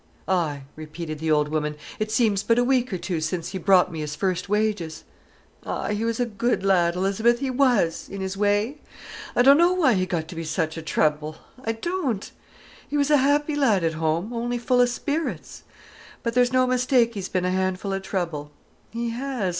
"Ay!" 0.27 0.63
repeated 0.75 1.19
the 1.19 1.29
old 1.29 1.49
woman, 1.49 1.75
"it 1.99 2.09
seems 2.11 2.41
but 2.41 2.57
a 2.57 2.63
week 2.63 2.91
or 2.91 2.97
two 2.97 3.21
since 3.21 3.49
he 3.49 3.59
brought 3.59 3.91
me 3.91 3.99
his 3.99 4.15
first 4.15 4.49
wages. 4.49 5.03
Ay—he 5.63 6.03
was 6.03 6.19
a 6.19 6.25
good 6.25 6.65
lad, 6.65 6.95
Elizabeth, 6.95 7.37
he 7.37 7.51
was, 7.51 8.09
in 8.09 8.19
his 8.19 8.35
way. 8.35 8.79
I 9.35 9.43
don't 9.43 9.59
know 9.59 9.73
why 9.73 9.93
he 9.93 10.07
got 10.07 10.27
to 10.29 10.35
be 10.35 10.43
such 10.43 10.75
a 10.75 10.81
trouble, 10.81 11.35
I 11.63 11.73
don't. 11.73 12.31
He 12.87 12.97
was 12.97 13.11
a 13.11 13.17
happy 13.17 13.55
lad 13.55 13.83
at 13.83 13.93
home, 13.93 14.33
only 14.33 14.57
full 14.57 14.81
of 14.81 14.89
spirits. 14.89 15.61
But 16.23 16.33
there's 16.33 16.51
no 16.51 16.65
mistake 16.65 17.13
he's 17.13 17.29
been 17.29 17.45
a 17.45 17.51
handful 17.51 17.93
of 17.93 18.01
trouble, 18.01 18.49
he 18.89 19.11
has! 19.11 19.49